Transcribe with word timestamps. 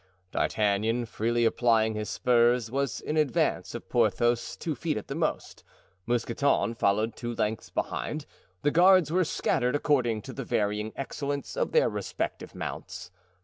D'Artagnan, 0.31 1.05
freely 1.05 1.45
applying 1.45 1.93
his 1.93 2.09
spurs, 2.09 2.71
was 2.71 3.01
in 3.01 3.17
advance 3.17 3.75
of 3.75 3.87
Porthos 3.87 4.57
two 4.57 4.73
feet 4.73 4.97
at 4.97 5.07
the 5.09 5.13
most; 5.13 5.63
Mousqueton 6.07 6.73
followed 6.73 7.15
two 7.15 7.35
lengths 7.35 7.69
behind; 7.69 8.25
the 8.63 8.71
guards 8.71 9.11
were 9.11 9.23
scattered 9.23 9.75
according 9.75 10.23
to 10.23 10.33
the 10.33 10.43
varying 10.43 10.91
excellence 10.95 11.55
of 11.55 11.71
their 11.71 11.87
respective 11.87 12.55
mounts. 12.55 13.11